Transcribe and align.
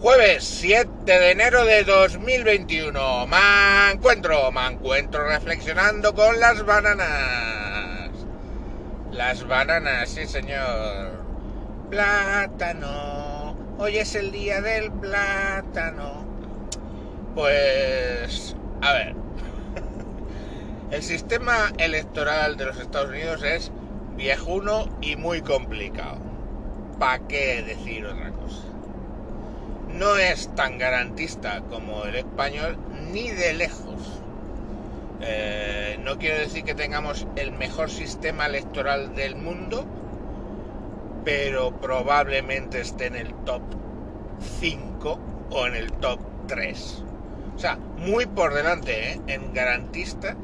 Jueves 0.00 0.44
7 0.44 0.88
de 1.06 1.32
enero 1.32 1.64
de 1.64 1.82
2021. 1.82 3.26
Me 3.26 3.92
encuentro, 3.92 4.52
me 4.52 4.64
encuentro 4.68 5.26
reflexionando 5.26 6.14
con 6.14 6.38
las 6.38 6.64
bananas. 6.64 8.10
Las 9.10 9.44
bananas, 9.44 10.08
sí 10.08 10.24
señor. 10.28 11.24
Plátano. 11.90 13.56
Hoy 13.78 13.98
es 13.98 14.14
el 14.14 14.30
día 14.30 14.60
del 14.60 14.92
plátano. 14.92 16.24
Pues, 17.34 18.54
a 18.80 18.92
ver. 18.92 19.16
El 20.92 21.02
sistema 21.02 21.72
electoral 21.76 22.56
de 22.56 22.66
los 22.66 22.78
Estados 22.78 23.08
Unidos 23.10 23.42
es 23.42 23.72
viejuno 24.16 24.96
y 25.00 25.16
muy 25.16 25.42
complicado. 25.42 26.18
¿Para 27.00 27.26
qué 27.26 27.64
decir 27.64 28.06
otra 28.06 28.30
cosa? 28.30 28.62
No 29.98 30.16
es 30.16 30.54
tan 30.54 30.78
garantista 30.78 31.60
como 31.62 32.04
el 32.04 32.14
español 32.14 32.78
ni 33.12 33.30
de 33.30 33.52
lejos. 33.52 34.22
Eh, 35.20 35.98
no 36.04 36.18
quiero 36.18 36.38
decir 36.38 36.62
que 36.62 36.74
tengamos 36.74 37.26
el 37.34 37.50
mejor 37.52 37.90
sistema 37.90 38.46
electoral 38.46 39.16
del 39.16 39.34
mundo, 39.34 39.84
pero 41.24 41.72
probablemente 41.80 42.80
esté 42.80 43.06
en 43.06 43.16
el 43.16 43.34
top 43.44 43.62
5 44.60 45.18
o 45.50 45.66
en 45.66 45.74
el 45.74 45.90
top 45.92 46.20
3. 46.46 47.04
O 47.56 47.58
sea, 47.58 47.76
muy 47.96 48.26
por 48.26 48.54
delante, 48.54 49.12
¿eh? 49.12 49.20
en 49.26 49.52
garantista, 49.52 50.36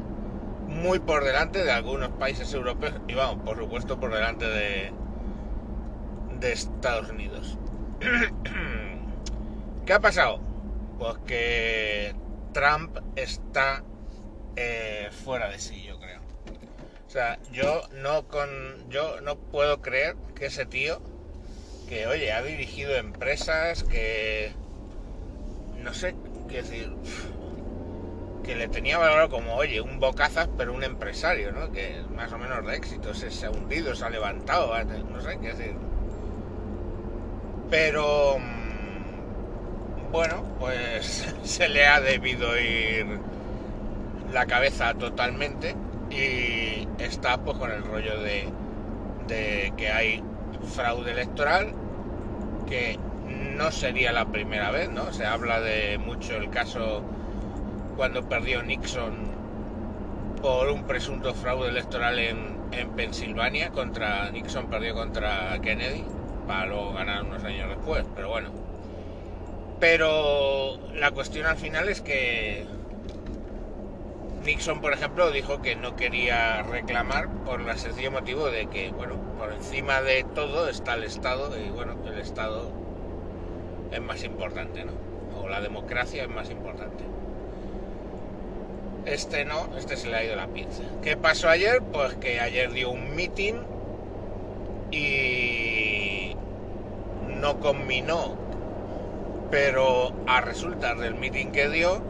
muy 0.67 0.99
por 0.99 1.23
delante 1.23 1.63
de 1.63 1.71
algunos 1.71 2.09
países 2.11 2.53
europeos 2.53 2.95
y 3.07 3.15
vamos, 3.15 3.45
por 3.45 3.57
supuesto, 3.57 4.01
por 4.01 4.13
delante 4.13 4.47
de, 4.49 4.93
de 6.41 6.53
Estados 6.53 7.09
Unidos. 7.11 7.57
¿Qué 9.87 9.93
ha 9.93 10.01
pasado? 10.01 10.41
Pues 10.99 11.19
que 11.27 12.15
Trump 12.55 12.97
está 13.17 13.83
eh, 14.57 15.11
fuera 15.25 15.51
de 15.51 15.59
sí, 15.59 15.83
yo 15.83 15.99
creo. 15.99 16.21
O 17.07 17.11
sea, 17.11 17.39
yo 17.53 17.83
no 17.93 18.27
con, 18.27 18.49
yo 18.89 19.21
no 19.21 19.37
puedo 19.37 19.83
creer 19.83 20.17
que 20.35 20.47
ese 20.47 20.65
tío, 20.65 21.03
que 21.89 22.07
oye, 22.07 22.33
ha 22.33 22.43
dirigido 22.43 22.97
empresas, 22.97 23.85
que 23.85 24.53
no 25.83 25.93
sé, 25.93 26.15
qué 26.49 26.63
decir, 26.63 26.91
que 28.43 28.57
le 28.57 28.69
tenía 28.69 28.97
valorado 28.97 29.29
como, 29.29 29.55
oye, 29.55 29.83
un 29.83 30.01
bocazas, 30.01 30.49
pero 30.57 30.73
un 30.73 30.83
empresario, 30.83 31.53
¿no? 31.53 31.71
Que 31.73 32.01
más 32.17 32.33
o 32.33 32.39
menos 32.39 32.67
de 32.67 32.75
éxito, 32.75 33.13
se, 33.13 33.31
se 33.31 33.47
ha 33.47 33.51
hundido, 33.51 33.95
se 33.95 34.07
ha 34.07 34.11
levantado, 34.11 34.73
no 35.11 35.21
sé 35.21 35.39
qué 35.41 35.49
decir. 35.49 35.75
Pero 37.71 38.39
bueno, 40.15 40.45
pues 40.61 41.27
se 41.43 41.69
le 41.69 41.89
ha 41.89 42.01
debido 42.01 42.57
ir 42.57 43.19
la 44.33 44.47
cabeza 44.47 44.95
totalmente 44.95 45.75
y 46.09 46.87
está 47.03 47.39
pues 47.39 47.59
con 47.59 47.73
el 47.73 47.83
rollo 47.83 48.21
de, 48.21 49.73
que 49.77 49.91
hay 49.91 50.23
fraude 50.73 51.11
electoral, 51.11 51.73
que 52.69 52.97
no 53.57 53.73
sería 53.73 54.13
la 54.13 54.27
primera 54.27 54.71
vez, 54.71 54.89
¿no? 54.89 55.13
Se 55.13 55.27
habla 55.27 55.61
de 55.61 55.99
mucho 55.99 56.37
el 56.37 56.49
caso 56.49 57.03
cuando 57.97 58.23
perdió 58.29 58.63
Nixon 58.63 59.17
por 60.41 60.69
un 60.69 60.85
presunto 60.85 61.35
fraude 61.35 61.71
electoral 61.71 62.21
en, 62.21 62.57
en 62.71 62.91
Pensilvania 62.91 63.71
contra 63.71 64.31
Nixon 64.31 64.71
perdió 64.71 64.95
contra 64.95 65.59
Kennedy 65.61 66.05
para 66.47 66.67
luego 66.67 66.93
ganar 66.93 67.25
unos 67.25 67.43
años 67.43 67.69
después, 67.69 68.05
pero 68.15 68.29
bueno 68.29 68.74
pero 69.85 70.79
la 70.95 71.11
cuestión 71.11 71.45
al 71.45 71.59
final 71.59 71.91
es 71.91 72.01
que 72.01 72.65
Nixon, 74.43 74.81
por 74.81 74.95
ejemplo, 74.95 75.31
dijo 75.31 75.61
que 75.61 75.77
no 75.77 75.95
quería 75.95 76.63
reclamar 76.63 77.29
por 77.45 77.61
el 77.61 77.79
sencillo 77.79 78.11
motivo 78.11 78.47
de 78.47 78.67
que, 78.69 78.89
bueno, 78.93 79.17
por 79.39 79.53
encima 79.53 80.01
de 80.01 80.25
todo 80.35 80.71
está 80.71 80.95
el 80.95 81.05
Estado 81.05 81.51
y, 81.61 81.69
bueno, 81.69 81.97
el 82.07 82.19
Estado 82.19 82.73
es 83.93 84.01
más 84.01 84.25
importante, 84.25 84.87
¿no? 84.87 84.93
O 85.39 85.51
la 85.51 85.61
democracia 85.61 86.23
es 86.23 86.31
más 86.31 86.49
importante. 86.49 87.05
Este 89.05 89.45
no, 89.45 89.69
este 89.77 89.99
se 89.99 90.09
le 90.09 90.17
ha 90.17 90.25
ido 90.25 90.35
la 90.35 90.47
pinza. 90.47 90.83
¿Qué 91.03 91.19
pasó 91.19 91.51
ayer? 91.51 91.83
Pues 91.83 92.15
que 92.15 92.41
ayer 92.41 92.73
dio 92.73 92.89
un 92.89 93.15
meeting 93.15 93.57
y 94.91 96.35
no 97.39 97.61
combinó 97.61 98.44
pero 99.55 100.13
a 100.27 100.41
resultas 100.41 100.99
del 100.99 101.15
meeting 101.15 101.53
que 101.53 101.69
dio, 101.69 102.03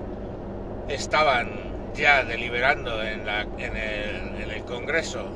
estaban 0.89 1.51
ya 1.95 2.25
deliberando 2.25 3.03
en, 3.03 3.29
el, 3.29 4.65
Congreso 4.65 5.27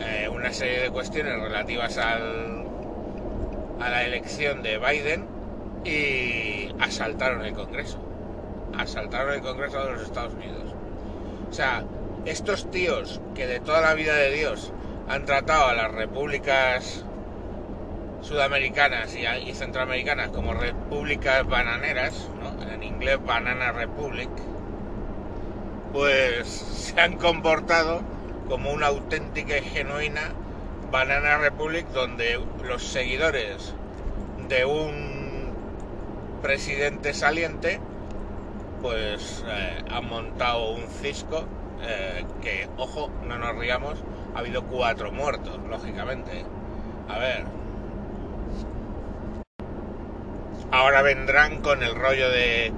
eh, 0.00 0.30
una 0.30 0.50
serie 0.50 0.80
de 0.80 0.88
cuestiones 0.88 1.38
relativas 1.38 1.98
al, 1.98 2.64
a 3.78 3.90
la 3.90 4.04
elección 4.04 4.62
de 4.62 4.78
Biden 4.78 5.26
y 5.84 6.74
asaltaron 6.80 7.44
el 7.44 7.52
Congreso. 7.52 7.98
Asaltaron 8.78 9.34
el 9.34 9.42
Congreso 9.42 9.84
de 9.84 9.92
los 9.92 10.02
Estados 10.04 10.32
Unidos. 10.32 10.74
O 11.50 11.52
sea, 11.52 11.84
estos 12.24 12.70
tíos 12.70 13.20
que 13.34 13.46
de 13.46 13.60
toda 13.60 13.82
la 13.82 13.92
vida 13.92 14.14
de 14.14 14.30
Dios 14.32 14.72
han 15.06 15.26
tratado 15.26 15.66
a 15.66 15.74
las 15.74 15.92
repúblicas 15.92 17.04
sudamericanas 18.26 19.14
y, 19.14 19.52
centroamericanas 19.52 20.30
como 20.30 20.52
repúblicas 20.52 21.46
bananeras, 21.46 22.28
en 22.72 22.82
inglés 22.82 23.18
Banana 23.24 23.72
Republic, 23.72 24.28
pues 25.92 26.48
se 26.48 27.00
han 27.00 27.16
comportado 27.16 28.02
como 28.48 28.72
una 28.72 28.88
auténtica 28.88 29.58
y 29.58 29.62
genuina 29.62 30.32
Banana 30.90 31.38
Republic 31.38 31.86
donde 31.88 32.40
los 32.64 32.82
seguidores 32.82 33.74
de 34.48 34.64
un 34.64 35.52
presidente 36.42 37.14
saliente 37.14 37.80
pues 38.82 39.44
eh, 39.48 39.82
han 39.90 40.08
montado 40.08 40.70
un 40.70 40.86
cisco 40.88 41.44
eh, 41.82 42.24
que, 42.42 42.68
ojo, 42.76 43.10
no 43.26 43.38
nos 43.38 43.56
riamos, 43.56 44.02
ha 44.34 44.40
habido 44.40 44.64
cuatro 44.64 45.12
muertos, 45.12 45.58
lógicamente. 45.68 46.44
A 47.08 47.18
ver, 47.18 47.44
Ahora 50.70 51.02
vendrán 51.02 51.60
con 51.60 51.82
el 51.82 51.94
rollo 51.94 52.30
de 52.30 52.72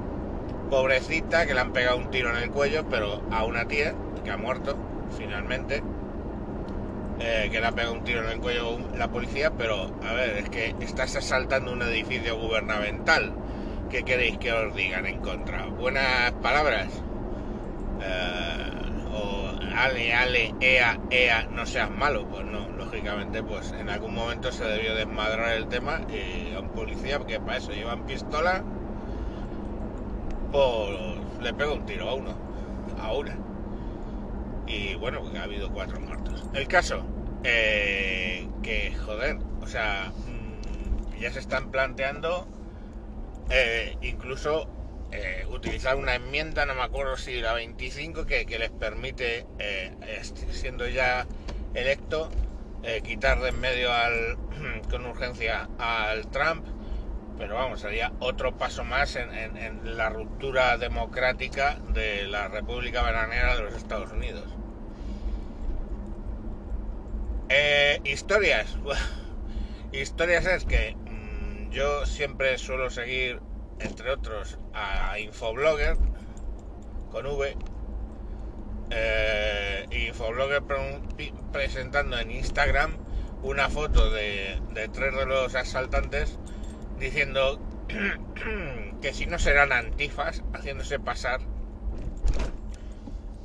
pobrecita 0.71 1.47
que 1.47 1.55
le 1.55 1.61
han 1.61 1.73
pegado 1.73 1.97
un 1.97 2.11
tiro 2.11 2.31
en 2.31 2.37
el 2.37 2.51
cuello, 2.51 2.85
pero 2.89 3.23
a 3.31 3.45
una 3.45 3.67
tía 3.67 3.95
que 4.25 4.31
ha 4.31 4.37
muerto 4.37 4.77
finalmente, 5.17 5.83
eh, 7.19 7.49
que 7.51 7.61
le 7.61 7.67
ha 7.67 7.73
pegado 7.73 7.95
un 7.95 8.05
tiro 8.05 8.23
en 8.23 8.31
el 8.31 8.39
cuello 8.39 8.79
la 8.97 9.09
policía, 9.09 9.51
pero 9.51 9.91
a 10.05 10.13
ver, 10.13 10.37
es 10.37 10.51
que 10.51 10.75
estás 10.81 11.17
asaltando 11.17 11.73
un 11.73 11.83
edificio 11.83 12.37
gubernamental. 12.37 13.33
¿Qué 13.91 14.05
queréis 14.05 14.37
que 14.39 14.53
os 14.53 14.75
digan 14.75 15.07
en 15.07 15.19
contra? 15.21 15.67
¿Buenas 15.67 16.33
palabras? 16.43 16.89
Eh, 18.03 18.78
ale, 19.77 20.15
ale, 20.15 20.55
ea, 20.61 20.99
ea, 21.11 21.47
no 21.51 21.67
seas 21.67 21.91
malo, 21.91 22.27
pues 22.27 22.45
no, 22.47 22.69
lógicamente, 22.77 23.43
pues 23.43 23.73
en 23.73 23.89
algún 23.89 24.15
momento 24.15 24.53
se 24.53 24.65
debió 24.65 24.95
desmadrar 24.95 25.57
el 25.57 25.69
tema 25.69 26.01
y 26.09 26.55
a 26.55 26.61
un 26.61 26.71
policía, 26.71 27.19
que 27.27 27.41
para 27.41 27.59
eso 27.59 27.73
llevan 27.73 28.05
pistola, 28.05 28.65
pues 30.53 30.99
le 31.41 31.55
pega 31.55 31.73
un 31.73 31.87
tiro 31.87 32.09
a 32.09 32.15
uno, 32.15 32.35
a 33.01 33.13
una. 33.13 33.37
Y 34.67 34.95
bueno, 34.97 35.21
porque 35.21 35.39
ha 35.39 35.45
habido 35.45 35.71
cuatro 35.71 35.99
muertos. 36.01 36.45
El 36.55 36.69
caso, 36.69 37.05
eh, 37.45 38.47
que 38.63 38.95
joder, 38.95 39.39
o 39.63 39.67
sea, 39.67 40.13
mm, 40.27 41.21
ya 41.21 41.33
se 41.33 41.39
están 41.39 41.71
planteando 41.71 42.47
eh, 43.51 43.97
incluso 44.03 44.69
eh, 45.11 45.47
utilizar 45.51 45.97
una 45.97 46.15
enmienda, 46.15 46.67
no 46.67 46.75
me 46.75 46.83
acuerdo 46.83 47.17
si 47.17 47.41
la 47.41 47.55
25, 47.55 48.27
que, 48.27 48.45
les 48.59 48.71
permite, 48.71 49.47
eh, 49.59 50.21
siendo 50.51 50.87
ya 50.87 51.27
electo, 51.73 52.29
eh, 52.83 53.01
quitar 53.03 53.41
de 53.41 53.49
en 53.49 53.59
medio 53.59 53.91
al, 53.93 54.37
con 54.91 55.07
urgencia 55.07 55.69
al 55.79 56.29
Trump, 56.31 56.67
pero 57.39 57.55
vamos, 57.55 57.81
sería 57.81 58.13
otro 58.19 58.59
paso 58.59 58.85
más 58.85 59.17
en, 59.17 59.97
la 59.97 60.11
ruptura 60.11 60.77
democrática 60.77 61.79
de 61.95 62.27
la 62.27 62.49
República 62.49 63.01
Bananera 63.01 63.57
de 63.57 63.63
los 63.63 63.75
Estados 63.75 64.13
Unidos. 64.13 64.45
historias. 68.05 68.77
historias 69.93 70.45
es 70.47 70.65
que 70.65 70.95
mm, 70.95 71.71
yo 71.71 72.05
siempre 72.05 72.59
suelo 72.59 72.91
seguir 72.91 73.41
entre 73.81 74.11
otros 74.11 74.59
a 74.75 75.19
Infoblogger 75.19 75.97
con 77.11 77.27
V. 77.27 77.57
Eh, 78.91 79.87
Infoblogger 80.09 80.63
presentando 81.53 82.19
en 82.19 82.31
Instagram 82.31 82.97
una 83.43 83.69
foto 83.69 84.11
de, 84.11 84.61
tres 84.93 85.15
de 85.15 85.27
los 85.27 85.55
asaltantes 85.55 86.39
diciendo 86.99 87.61
que 89.03 89.13
si 89.13 89.27
no 89.27 89.39
serán 89.39 89.73
antifas 89.73 90.43
haciéndose 90.53 90.99
pasar 90.99 91.41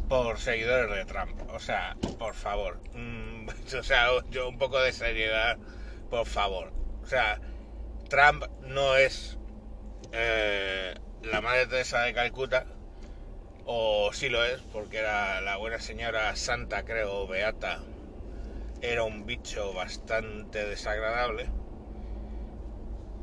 por 0.09 0.37
seguidores 0.39 0.95
de 0.95 1.05
Trump. 1.05 1.39
O 1.49 1.59
sea, 1.59 1.95
por 2.17 2.33
favor. 2.33 2.79
Mm, 2.93 3.47
o 3.79 3.83
sea, 3.83 4.07
yo 4.29 4.49
un 4.49 4.57
poco 4.57 4.79
de 4.79 4.91
seriedad, 4.91 5.57
por 6.09 6.25
favor. 6.25 6.71
O 7.03 7.07
sea, 7.07 7.39
Trump 8.09 8.43
no 8.61 8.95
es 8.95 9.37
eh, 10.11 10.93
la 11.21 11.41
madre 11.41 11.67
Teresa 11.67 12.01
de 12.01 12.13
Calcuta, 12.13 12.65
o 13.65 14.11
sí 14.13 14.29
lo 14.29 14.43
es, 14.43 14.61
porque 14.71 14.97
era 14.97 15.41
la 15.41 15.57
buena 15.57 15.79
señora 15.79 16.35
Santa, 16.35 16.83
creo, 16.83 17.27
Beata, 17.27 17.81
era 18.81 19.03
un 19.03 19.25
bicho 19.25 19.73
bastante 19.73 20.65
desagradable. 20.65 21.49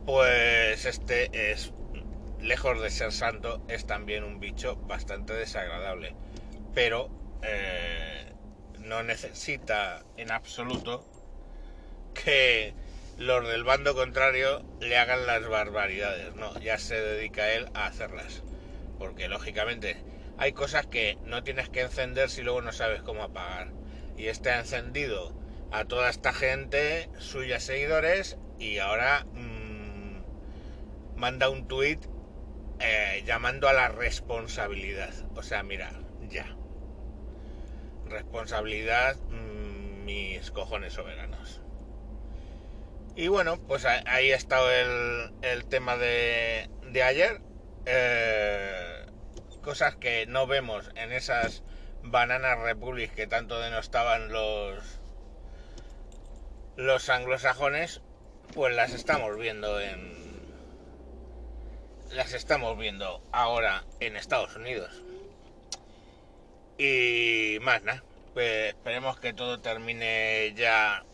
Pues 0.06 0.86
este 0.86 1.52
es, 1.52 1.72
lejos 2.40 2.80
de 2.80 2.90
ser 2.90 3.12
santo, 3.12 3.60
es 3.68 3.84
también 3.86 4.24
un 4.24 4.40
bicho 4.40 4.76
bastante 4.88 5.34
desagradable. 5.34 6.14
Pero 6.74 7.10
eh, 7.42 8.32
no 8.78 9.02
necesita 9.02 10.02
en 10.16 10.30
absoluto 10.30 11.04
que 12.14 12.74
los 13.20 13.46
del 13.46 13.64
bando 13.64 13.94
contrario 13.94 14.64
le 14.80 14.96
hagan 14.96 15.26
las 15.26 15.46
barbaridades. 15.46 16.34
No, 16.36 16.58
ya 16.58 16.78
se 16.78 16.98
dedica 16.98 17.52
él 17.52 17.68
a 17.74 17.84
hacerlas. 17.84 18.42
Porque 18.98 19.28
lógicamente 19.28 19.98
hay 20.38 20.52
cosas 20.52 20.86
que 20.86 21.18
no 21.26 21.44
tienes 21.44 21.68
que 21.68 21.82
encender 21.82 22.30
si 22.30 22.42
luego 22.42 22.62
no 22.62 22.72
sabes 22.72 23.02
cómo 23.02 23.22
apagar. 23.22 23.68
Y 24.16 24.26
ha 24.28 24.58
encendido 24.58 25.34
a 25.70 25.84
toda 25.84 26.08
esta 26.08 26.32
gente, 26.32 27.10
suyas 27.18 27.62
seguidores, 27.62 28.38
y 28.58 28.78
ahora 28.78 29.26
mmm, 29.34 30.22
manda 31.16 31.50
un 31.50 31.68
tuit 31.68 32.02
eh, 32.78 33.22
llamando 33.26 33.68
a 33.68 33.74
la 33.74 33.88
responsabilidad. 33.88 35.12
O 35.34 35.42
sea, 35.42 35.62
mira, 35.62 35.92
ya. 36.26 36.46
Responsabilidad, 38.06 39.16
mmm, 39.28 40.04
mis 40.06 40.50
cojones 40.52 40.94
soberanos. 40.94 41.60
Y 43.16 43.28
bueno, 43.28 43.58
pues 43.66 43.84
ahí 43.84 44.32
ha 44.32 44.36
estado 44.36 44.70
el, 44.70 45.32
el 45.42 45.64
tema 45.66 45.96
de, 45.96 46.70
de 46.90 47.02
ayer. 47.02 47.40
Eh, 47.86 49.06
cosas 49.62 49.96
que 49.96 50.26
no 50.26 50.46
vemos 50.46 50.90
en 50.94 51.12
esas 51.12 51.62
bananas 52.02 52.58
republics 52.58 53.12
que 53.14 53.26
tanto 53.26 53.60
denostaban 53.60 54.32
los 54.32 55.00
los 56.76 57.10
anglosajones, 57.10 58.00
pues 58.54 58.74
las 58.74 58.94
estamos 58.94 59.36
viendo 59.36 59.80
en 59.80 60.18
las 62.10 62.32
estamos 62.32 62.78
viendo 62.78 63.22
ahora 63.32 63.84
en 64.00 64.16
Estados 64.16 64.56
Unidos. 64.56 65.02
Y 66.78 67.58
más 67.60 67.82
nada, 67.82 68.02
pues 68.32 68.68
esperemos 68.68 69.20
que 69.20 69.34
todo 69.34 69.60
termine 69.60 70.54
ya 70.56 71.04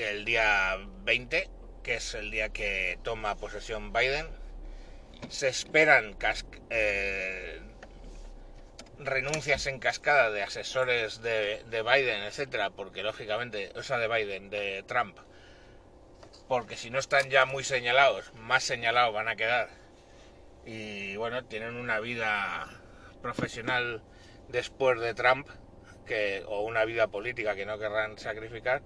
el 0.00 0.24
día 0.24 0.76
20, 1.04 1.48
que 1.82 1.94
es 1.96 2.14
el 2.14 2.30
día 2.30 2.50
que 2.50 2.98
toma 3.02 3.36
posesión 3.36 3.92
Biden. 3.92 4.26
Se 5.28 5.48
esperan 5.48 6.16
eh, 6.70 7.60
renuncias 8.98 9.66
en 9.66 9.78
cascada 9.78 10.30
de 10.30 10.42
asesores 10.42 11.22
de, 11.22 11.62
de, 11.64 11.82
Biden, 11.82 12.22
etcétera, 12.22 12.70
porque 12.70 13.02
lógicamente, 13.02 13.72
o 13.76 13.82
sea, 13.82 13.98
de 13.98 14.08
Biden, 14.08 14.50
de 14.50 14.82
Trump, 14.86 15.18
porque 16.48 16.76
si 16.76 16.90
no 16.90 16.98
están 16.98 17.30
ya 17.30 17.44
muy 17.44 17.64
señalados, 17.64 18.32
más 18.34 18.64
señalados 18.64 19.14
van 19.14 19.28
a 19.28 19.36
quedar. 19.36 19.68
Y 20.64 21.16
bueno, 21.16 21.44
tienen 21.44 21.76
una 21.76 22.00
vida 22.00 22.68
profesional 23.22 24.02
después 24.48 24.98
de 25.00 25.14
Trump, 25.14 25.48
o 26.46 26.62
una 26.62 26.84
vida 26.84 27.06
política 27.06 27.54
que 27.54 27.66
no 27.66 27.78
querrán 27.78 28.18
sacrificar 28.18 28.82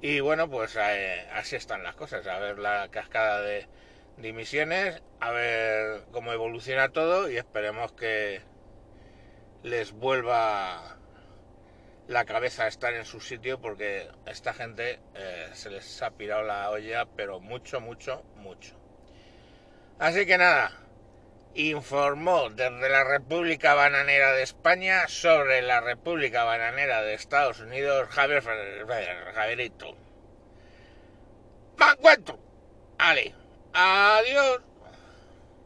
y 0.00 0.20
bueno, 0.20 0.48
pues 0.48 0.76
eh, 0.76 1.26
así 1.32 1.56
están 1.56 1.82
las 1.82 1.96
cosas. 1.96 2.26
A 2.26 2.38
ver 2.38 2.58
la 2.58 2.88
cascada 2.90 3.40
de 3.42 3.66
dimisiones, 4.16 5.02
a 5.20 5.30
ver 5.30 6.04
cómo 6.12 6.32
evoluciona 6.32 6.90
todo 6.90 7.30
y 7.30 7.36
esperemos 7.36 7.92
que 7.92 8.40
les 9.62 9.92
vuelva 9.92 10.98
la 12.06 12.24
cabeza 12.24 12.64
a 12.64 12.68
estar 12.68 12.94
en 12.94 13.04
su 13.04 13.20
sitio 13.20 13.60
porque 13.60 14.08
esta 14.26 14.54
gente 14.54 15.00
eh, 15.14 15.50
se 15.52 15.70
les 15.70 16.02
ha 16.02 16.10
pirado 16.12 16.42
la 16.42 16.70
olla, 16.70 17.06
pero 17.16 17.40
mucho, 17.40 17.80
mucho, 17.80 18.22
mucho. 18.36 18.76
Así 19.98 20.26
que 20.26 20.38
nada, 20.38 20.72
informó 21.58 22.50
desde 22.50 22.88
la 22.88 23.02
República 23.02 23.74
Bananera 23.74 24.32
de 24.32 24.44
España 24.44 25.08
sobre 25.08 25.60
la 25.60 25.80
República 25.80 26.44
Bananera 26.44 27.02
de 27.02 27.14
Estados 27.14 27.58
Unidos, 27.58 28.08
Javier 28.10 28.44
Javierito. 29.34 29.96
¡Me 31.76 31.86
encuentro! 31.92 32.38
Ale, 32.98 33.34
adiós. 33.72 34.67